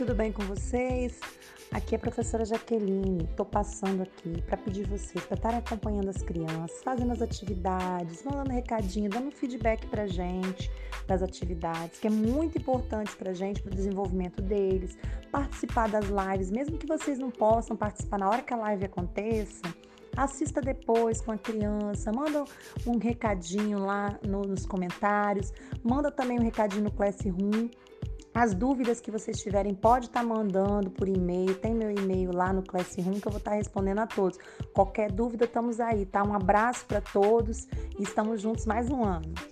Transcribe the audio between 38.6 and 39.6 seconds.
mais um ano.